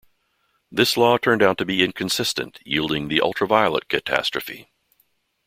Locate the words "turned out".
1.19-1.59